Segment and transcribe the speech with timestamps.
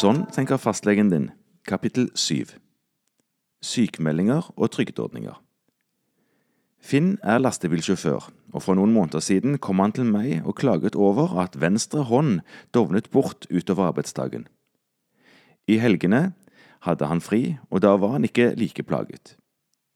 [0.00, 1.26] Sånn tenker fastlegen din.
[1.68, 2.54] Kapittel 7
[3.60, 5.34] Sykmeldinger og trygdeordninger.
[6.80, 11.34] Finn er lastebilsjåfør, og for noen måneder siden kom han til meg og klaget over
[11.42, 12.40] at venstre hånd
[12.72, 14.48] dovnet bort utover arbeidsdagen.
[15.68, 16.30] I helgene
[16.88, 19.36] hadde han fri, og da var han ikke like plaget.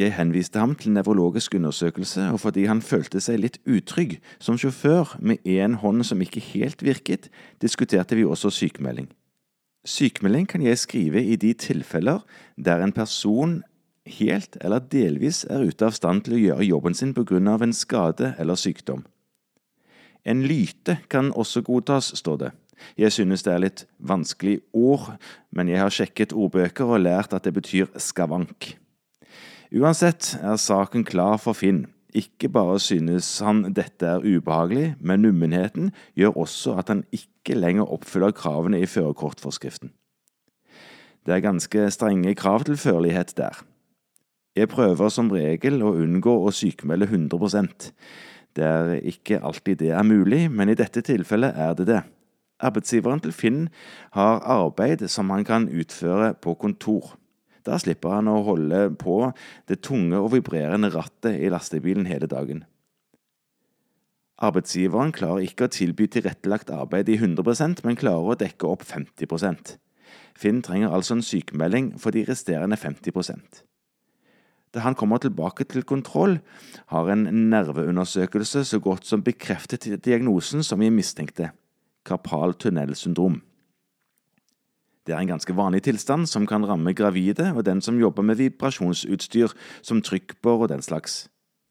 [0.00, 5.18] Jeg henviste ham til nevrologisk undersøkelse, og fordi han følte seg litt utrygg som sjåfør
[5.20, 7.28] med én hånd som ikke helt virket,
[7.60, 9.12] diskuterte vi også sykemelding.
[9.84, 12.20] Sykemelding kan jeg skrive i de tilfeller
[12.56, 13.62] der en person
[14.04, 17.64] helt eller delvis er ute av stand til å gjøre jobben sin på grunn av
[17.64, 19.06] en skade eller sykdom.
[20.24, 22.50] En lyte kan også godtas, står det.
[22.96, 25.14] Jeg synes det er litt vanskelig ord,
[25.52, 28.74] men jeg har sjekket ordbøker og lært at det betyr skavank.
[29.70, 31.86] Uansett er saken klar for Finn.
[32.14, 37.86] Ikke bare synes han dette er ubehagelig, men nummenheten gjør også at han ikke lenger
[37.86, 39.92] oppfyller kravene i førerkortforskriften.
[41.26, 43.62] Det er ganske strenge krav til førlighet der.
[44.56, 47.92] Jeg prøver som regel å unngå å sykmelde 100%
[48.56, 52.00] Det er ikke alltid det er mulig, men i dette tilfellet er det det.
[52.60, 53.68] Arbeidsgiveren til Finn
[54.12, 57.14] har arbeid som han kan utføre på kontor.
[57.66, 59.22] Da slipper han å holde på
[59.68, 62.64] det tunge og vibrerende rattet i lastebilen hele dagen.
[64.40, 69.74] Arbeidsgiveren klarer ikke å tilby tilrettelagt arbeid i 100% men klarer å dekke opp 50%
[70.40, 73.60] Finn trenger altså en sykemelding for de resterende 50%
[74.72, 76.38] Da han kommer tilbake til kontroll,
[76.88, 81.50] har en nerveundersøkelse så godt som bekreftet diagnosen som vi mistenkte–
[82.08, 83.42] karpal tunnelsyndrom.
[85.06, 88.36] Det er en ganske vanlig tilstand som kan ramme gravide og den som jobber med
[88.40, 91.24] vibrasjonsutstyr som trykkbår og den slags.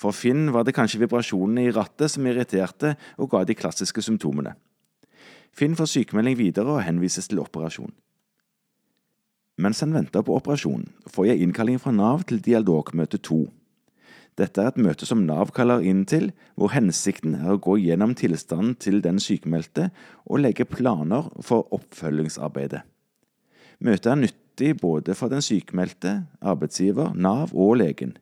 [0.00, 4.54] For Finn var det kanskje vibrasjonene i rattet som irriterte og ga de klassiske symptomene.
[5.52, 7.92] Finn får sykemelding videre og henvises til operasjon.
[9.60, 13.42] Mens han venter på operasjon, får jeg innkalling fra Nav til dialogmøte to.
[14.40, 18.14] Dette er et møte som Nav kaller inn til, hvor hensikten er å gå gjennom
[18.16, 19.90] tilstanden til den sykemeldte
[20.24, 22.80] og legge planer for oppfølgingsarbeidet.
[23.80, 28.16] Møtet er nyttig både for den sykmeldte, arbeidsgiver, Nav og legen.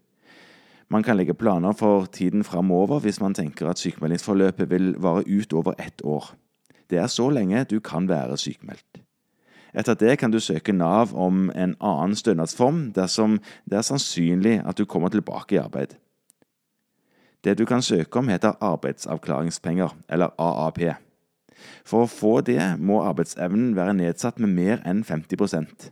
[0.89, 5.53] Man kan legge planer for tiden framover hvis man tenker at sykemeldingsforløpet vil vare ut
[5.53, 6.31] over ett år.
[6.91, 9.03] Det er så lenge du kan være sykmeldt.
[9.75, 13.37] Etter det kan du søke Nav om en annen stønadsform dersom
[13.69, 15.99] det er sannsynlig at du kommer tilbake i arbeid.
[17.45, 20.81] Det du kan søke om, heter arbeidsavklaringspenger, eller AAP.
[21.87, 25.91] For å få det må arbeidsevnen være nedsatt med mer enn 50%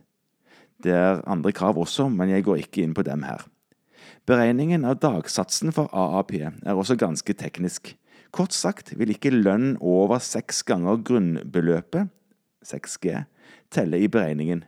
[0.83, 3.43] Det er andre krav også, men jeg går ikke inn på dem her.
[4.27, 7.95] Beregningen av dagsatsen for AAP er også ganske teknisk.
[8.35, 12.11] Kort sagt vil ikke lønn over seks ganger grunnbeløpet,
[12.67, 13.23] 6G,
[13.71, 14.65] telle i beregningen.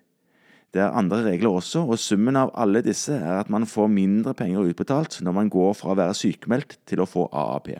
[0.73, 4.35] Det er andre regler også, og summen av alle disse er at man får mindre
[4.37, 7.73] penger utbetalt når man går fra å være sykemeldt til å få AAP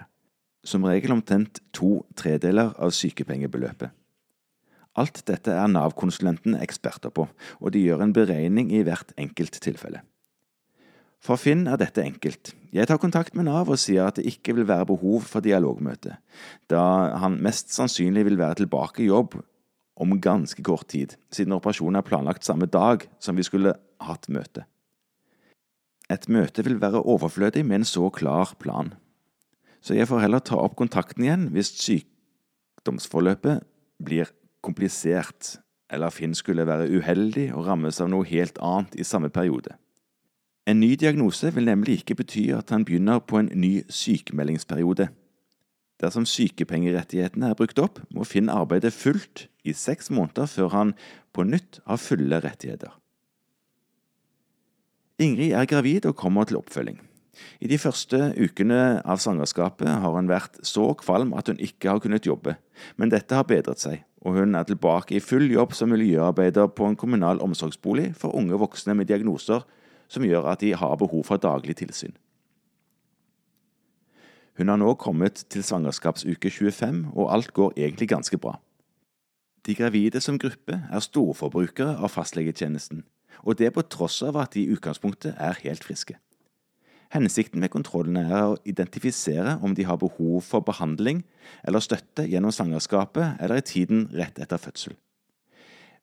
[0.66, 3.94] som regel omtrent to tredeler av sykepengebeløpet.
[5.00, 7.28] Alt dette er Nav-konsulenten eksperter på,
[7.62, 10.02] og de gjør en beregning i hvert enkelt tilfelle.
[11.24, 12.54] For Finn er dette enkelt.
[12.72, 16.16] Jeg tar kontakt med Nav og sier at det ikke vil være behov for dialogmøte,
[16.72, 16.84] da
[17.20, 19.36] han mest sannsynlig vil være tilbake i jobb
[20.00, 24.64] om ganske kort tid, siden operasjonen er planlagt samme dag som vi skulle hatt møte.
[26.10, 28.94] Et møte vil være overflødig med en så klar plan
[29.82, 33.64] så jeg får heller ta opp kontakten igjen hvis sykdomsforløpet
[34.04, 34.32] blir
[34.66, 35.58] komplisert,
[35.90, 39.76] eller Finn skulle være uheldig og rammes av noe helt annet i samme periode.
[40.70, 45.08] En ny diagnose vil nemlig ikke bety at han begynner på en ny sykemeldingsperiode.
[46.00, 50.94] Dersom sykepengerettighetene er brukt opp, må Finn arbeide fullt i seks måneder før han
[51.34, 52.94] på nytt har fulle rettigheter.
[55.20, 57.02] Ingrid er gravid og kommer til oppfølging.
[57.60, 62.04] I de første ukene av svangerskapet har hun vært så kvalm at hun ikke har
[62.04, 62.56] kunnet jobbe,
[62.96, 66.88] men dette har bedret seg, og hun er tilbake i full jobb som miljøarbeider på
[66.88, 69.66] en kommunal omsorgsbolig for unge voksne med diagnoser
[70.10, 72.16] som gjør at de har behov for daglig tilsyn.
[74.60, 78.58] Hun har nå kommet til svangerskapsuke 25, og alt går egentlig ganske bra.
[79.64, 83.06] De gravide som gruppe er storforbrukere av fastlegetjenesten,
[83.48, 86.18] og det på tross av at de i utgangspunktet er helt friske.
[87.10, 91.24] Hensikten med kontrollene er å identifisere om de har behov for behandling
[91.66, 94.94] eller støtte gjennom svangerskapet eller i tiden rett etter fødsel.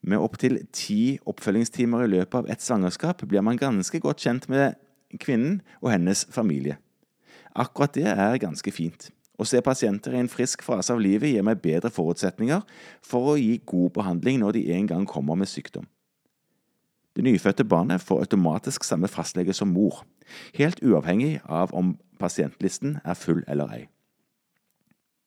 [0.03, 4.75] Med opptil ti oppfølgingstimer i løpet av et svangerskap blir man ganske godt kjent med
[5.23, 6.81] kvinnen og hennes familie.
[7.55, 11.43] Akkurat det er ganske fint, Å se pasienter i en frisk fase av livet gir
[11.45, 12.63] meg bedre forutsetninger
[13.05, 15.85] for å gi god behandling når de en gang kommer med sykdom.
[17.13, 20.07] Det nyfødte barnet får automatisk samme fastlege som mor,
[20.57, 23.85] helt uavhengig av om pasientlisten er full eller ei.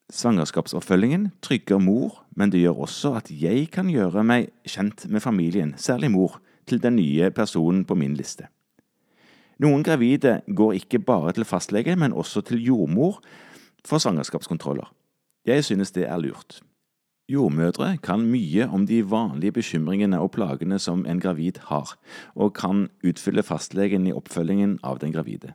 [0.09, 5.75] Svangerskapsoppfølgingen trygger mor, men det gjør også at jeg kan gjøre meg kjent med familien,
[5.77, 8.47] særlig mor, til den nye personen på min liste.
[9.59, 13.19] Noen gravide går ikke bare til fastlege, men også til jordmor
[13.85, 14.87] for svangerskapskontroller.
[15.45, 16.61] Jeg synes det er lurt.
[17.29, 21.93] Jordmødre kan mye om de vanlige bekymringene og plagene som en gravid har,
[22.33, 25.53] og kan utfylle fastlegen i oppfølgingen av den gravide.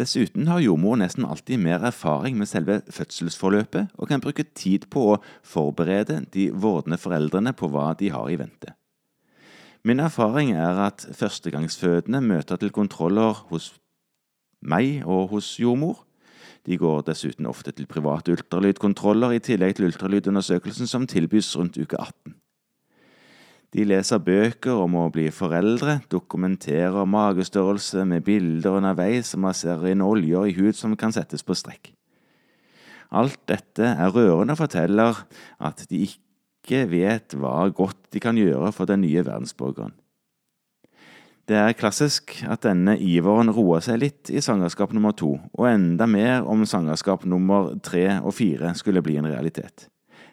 [0.00, 5.02] Dessuten har jordmor nesten alltid mer erfaring med selve fødselsforløpet og kan bruke tid på
[5.10, 8.72] å forberede de vordende foreldrene på hva de har i vente.
[9.84, 13.74] Min erfaring er at førstegangsfødende møter til kontroller hos
[14.60, 16.04] meg og hos jordmor.
[16.66, 21.96] De går dessuten ofte til private ultralydkontroller i tillegg til ultralydundersøkelsen som tilbys rundt uke
[21.96, 22.34] 18.
[23.70, 30.02] De leser bøker om å bli foreldre, dokumenterer magestørrelse med bilder underveis og masserer inn
[30.02, 31.92] oljer i hud som kan settes på strekk.
[33.14, 35.22] Alt dette er rørende og forteller
[35.62, 39.94] at de ikke vet hva godt de kan gjøre for den nye verdensborgeren.
[41.50, 46.06] Det er klassisk at denne iveren roer seg litt i svangerskap nummer to, og enda
[46.06, 49.88] mer om svangerskap nummer tre og fire skulle bli en realitet.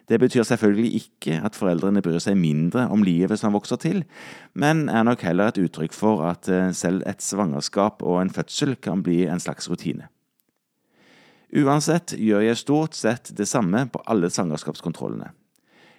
[0.06, 4.04] Det betyr selvfølgelig ikke at foreldrene bryr seg mindre om livet som vokser til,
[4.54, 8.76] men er nok heller et uttrykk for at eh, selv et svangerskap og en fødsel
[8.78, 10.06] kan bli en slags rutine.
[11.50, 15.32] Uansett gjør jeg stort sett det samme på alle svangerskapskontrollene.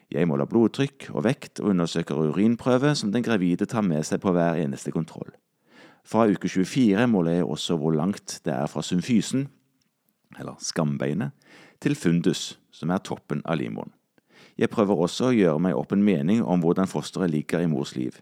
[0.09, 4.33] Jeg måler blodtrykk og vekt og undersøker urinprøve som den gravide tar med seg på
[4.33, 5.29] hver eneste kontroll.
[6.01, 9.45] Fra uke 24 måler jeg også hvor langt det er fra symfysen,
[10.39, 11.35] eller skambeinet,
[11.79, 13.93] til fundus, som er toppen av livmoren.
[14.59, 17.93] Jeg prøver også å gjøre meg opp en mening om hvordan fosteret ligger i mors
[17.95, 18.17] liv.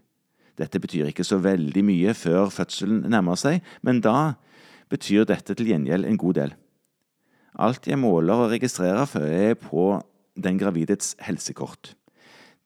[0.57, 4.35] Dette betyr ikke så veldig mye før fødselen nærmer seg, men da
[4.91, 6.53] betyr dette til gjengjeld en god del.
[7.57, 9.89] Alt jeg måler og registrerer, fører jeg på
[10.37, 11.95] den gravides helsekort.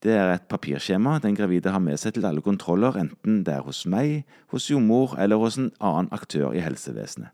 [0.01, 3.65] Det er et papirskjema den gravide har med seg til alle kontroller, enten det er
[3.67, 7.29] hos meg, hos jordmor eller hos en annen aktør i helsevesenet.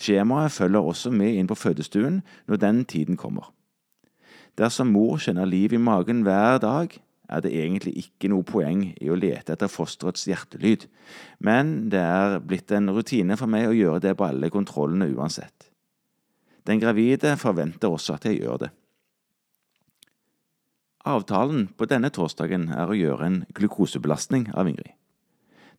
[0.00, 3.52] Skjemaet følger også med inn på fødestuen når den tiden kommer.
[4.58, 6.96] Dersom mor kjenner liv i magen hver dag,
[7.28, 10.86] er det egentlig ikke noe poeng i å lete etter fosterets hjertelyd,
[11.40, 15.70] men det er blitt en rutine for meg å gjøre det på alle kontrollene uansett.
[16.64, 18.70] Den gravide forventer også at jeg gjør det.
[21.04, 24.94] Avtalen på denne torsdagen er å gjøre en glukosebelastning av Ingrid.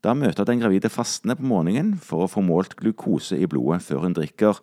[0.05, 4.03] Da møter den gravide fastende på morgenen for å få målt glukose i blodet før
[4.05, 4.59] hun drikker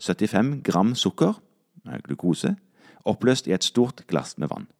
[0.00, 1.36] 75 gram sukker,
[2.08, 2.54] glukose,
[3.04, 4.70] oppløst i et stort glass med vann.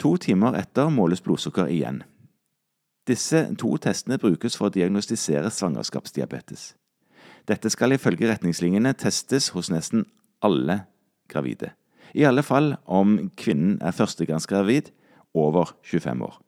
[0.00, 2.02] To timer etter måles blodsukker igjen.
[3.06, 6.72] Disse to testene brukes for å diagnostisere svangerskapsdiabetes.
[7.46, 10.08] Dette skal ifølge retningslinjene testes hos nesten
[10.40, 10.86] alle
[11.28, 11.76] gravide.
[12.14, 14.92] I alle fall om kvinnen er førstegangsgravid
[15.34, 16.38] over 25 år.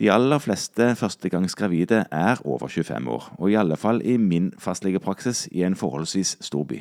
[0.00, 5.48] De aller fleste førstegangsgravide er over 25 år, og i alle fall i min fastlegepraksis
[5.52, 6.80] i en forholdsvis stor by.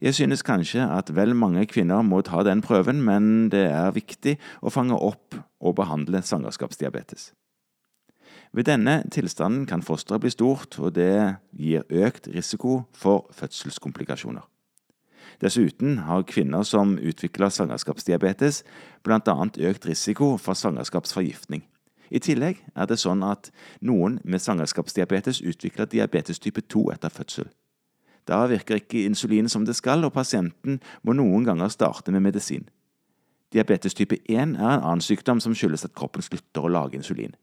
[0.00, 4.36] Jeg synes kanskje at vel mange kvinner må ta den prøven, men det er viktig
[4.60, 7.32] å fange opp og behandle svangerskapsdiabetes.
[8.52, 14.44] Ved denne tilstanden kan fosteret bli stort, og det gir økt risiko for fødselskomplikasjoner.
[15.40, 18.62] Dessuten har kvinner som utvikler svangerskapsdiabetes,
[19.04, 19.36] bl.a.
[19.70, 21.66] økt risiko for svangerskapsforgiftning.
[22.10, 23.50] I tillegg er det sånn at
[23.84, 27.50] noen med svangerskapsdiabetes utvikler diabetes type 2 etter fødsel.
[28.26, 32.66] Da virker ikke insulinet som det skal, og pasienten må noen ganger starte med medisin.
[33.52, 37.36] Diabetes type 1 er en annen sykdom som skyldes at kroppen slutter å lage insulin.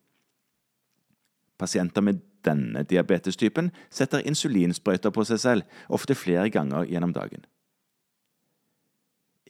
[1.60, 7.46] Pasienter med denne diabetestypen setter insulinsprøyter på seg selv, ofte flere ganger gjennom dagen.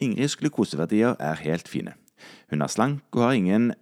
[0.02, 1.94] Ingrids glukoseverdier er helt fine.
[2.50, 3.74] Hun er slank og har ingen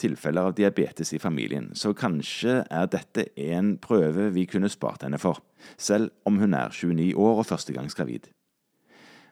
[0.00, 5.20] tilfeller av diabetes i familien, så kanskje er dette en prøve vi kunne spart henne
[5.20, 5.40] for,
[5.80, 8.28] selv om hun er 29 år og førstegangsgravid.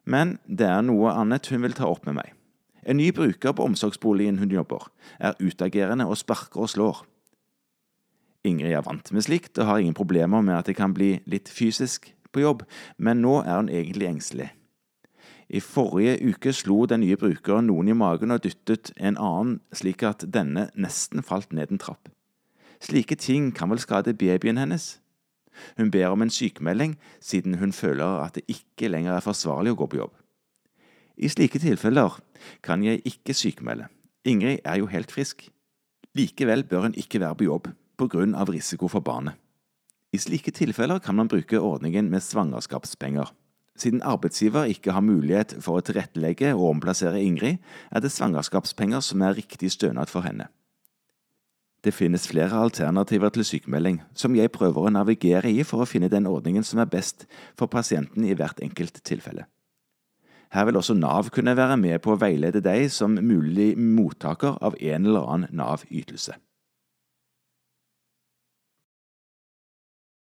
[0.04, 2.32] Men det er noe annet hun vil ta opp med meg.
[2.84, 7.04] En ny bruker på omsorgsboligen hun jobber, er utagerende og sparker og slår.
[8.44, 11.48] Ingrid er vant med slikt og har ingen problemer med at det kan bli litt
[11.48, 12.66] fysisk på jobb,
[12.98, 14.50] men nå er hun egentlig engstelig.
[15.54, 20.02] I forrige uke slo den nye brukeren noen i magen og dyttet en annen slik
[20.02, 22.08] at denne nesten falt ned en trapp.
[22.82, 24.96] Slike ting kan vel skade babyen hennes?
[25.78, 29.78] Hun ber om en sykemelding siden hun føler at det ikke lenger er forsvarlig å
[29.78, 30.16] gå på jobb.
[31.14, 32.18] I slike tilfeller
[32.66, 33.86] kan jeg ikke sykemelde.
[34.26, 35.46] Ingrid er jo helt frisk.
[36.18, 39.38] Likevel bør hun ikke være på jobb på grunn av risiko for barnet.
[40.10, 43.30] I slike tilfeller kan man bruke ordningen med svangerskapspenger.
[43.78, 47.58] Siden arbeidsgiver ikke har mulighet for å tilrettelegge og omplassere Ingrid,
[47.90, 50.46] er det svangerskapspenger som er riktig stønad for henne.
[51.84, 56.08] Det finnes flere alternativer til sykemelding, som jeg prøver å navigere i for å finne
[56.08, 57.26] den ordningen som er best
[57.58, 59.44] for pasienten i hvert enkelt tilfelle.
[60.54, 64.78] Her vil også Nav kunne være med på å veilede deg som mulig mottaker av
[64.78, 66.38] en eller annen Nav-ytelse.